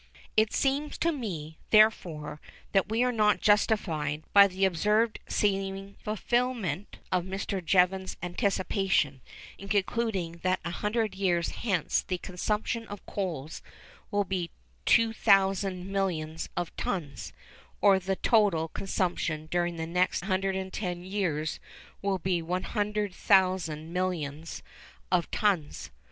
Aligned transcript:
It 0.35 0.51
seems 0.51 0.97
to 0.97 1.11
me, 1.11 1.59
therefore, 1.69 2.41
that 2.71 2.89
we 2.89 3.03
are 3.03 3.11
not 3.11 3.39
justified, 3.39 4.23
by 4.33 4.47
the 4.47 4.65
observed 4.65 5.19
seeming 5.27 5.95
fulfilment 6.03 6.97
of 7.11 7.23
Mr. 7.23 7.63
Jevons's 7.63 8.17
anticipations, 8.23 9.21
in 9.59 9.67
concluding 9.67 10.37
that 10.41 10.59
a 10.65 10.71
hundred 10.71 11.13
years 11.13 11.49
hence 11.49 12.01
the 12.01 12.17
consumption 12.17 12.87
of 12.87 13.05
coals 13.05 13.61
will 14.09 14.23
be 14.23 14.49
2,000 14.87 15.85
millions 15.91 16.49
of 16.57 16.75
tons, 16.77 17.31
or 17.79 17.99
that 17.99 18.07
the 18.07 18.15
total 18.15 18.69
consumption 18.69 19.47
during 19.51 19.75
the 19.75 19.85
next 19.85 20.23
110 20.23 21.03
years 21.03 21.59
will 22.01 22.17
be 22.17 22.41
100,000 22.41 23.93
millions 23.93 24.63
of 25.11 25.29
tons. 25.29 25.91